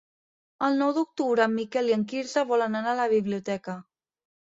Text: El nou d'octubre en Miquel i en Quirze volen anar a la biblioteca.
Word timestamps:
El 0.67 0.79
nou 0.83 0.93
d'octubre 0.95 1.45
en 1.47 1.55
Miquel 1.59 1.93
i 1.93 1.97
en 1.99 2.09
Quirze 2.15 2.47
volen 2.55 2.83
anar 2.83 2.95
a 2.97 3.01
la 3.05 3.11
biblioteca. 3.17 3.81